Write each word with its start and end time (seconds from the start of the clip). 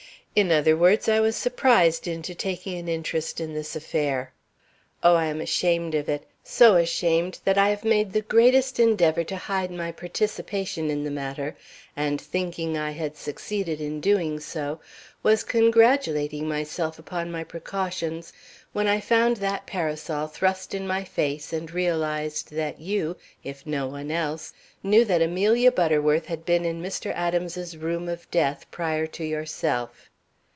In 0.33 0.49
other 0.49 0.77
words, 0.77 1.09
I 1.09 1.19
was 1.19 1.35
surprised 1.35 2.07
into 2.07 2.33
taking 2.33 2.77
an 2.77 2.87
interest 2.87 3.41
in 3.41 3.53
this 3.53 3.75
affair. 3.75 4.31
Oh, 5.03 5.15
I 5.15 5.25
am 5.25 5.41
ashamed 5.41 5.93
of 5.93 6.07
it, 6.07 6.23
so 6.41 6.77
ashamed 6.77 7.39
that 7.43 7.57
I 7.57 7.67
have 7.67 7.83
made 7.83 8.13
the 8.13 8.21
greatest 8.21 8.79
endeavor 8.79 9.25
to 9.25 9.35
hide 9.35 9.71
my 9.71 9.91
participation 9.91 10.89
in 10.89 11.03
the 11.03 11.11
matter, 11.11 11.57
and 11.97 12.21
thinking 12.21 12.77
I 12.77 12.91
had 12.91 13.17
succeeded 13.17 13.81
in 13.81 13.99
doing 13.99 14.39
so, 14.39 14.79
was 15.21 15.43
congratulating 15.43 16.47
myself 16.47 16.97
upon 16.97 17.29
my 17.29 17.43
precautions, 17.43 18.31
when 18.71 18.87
I 18.87 19.01
found 19.01 19.35
that 19.37 19.65
parasol 19.67 20.27
thrust 20.27 20.73
in 20.73 20.87
my 20.87 21.03
face 21.03 21.51
and 21.51 21.69
realized 21.69 22.51
that 22.53 22.79
you, 22.79 23.17
if 23.43 23.67
no 23.67 23.85
one 23.85 24.11
else, 24.11 24.53
knew 24.81 25.03
that 25.03 25.21
Amelia 25.21 25.73
Butterworth 25.73 26.27
had 26.27 26.45
been 26.45 26.63
in 26.63 26.81
Mr. 26.81 27.11
Adams's 27.15 27.75
room 27.75 28.07
of 28.07 28.31
death 28.31 28.65
prior 28.71 29.05
to 29.07 29.25
yourself. 29.25 30.07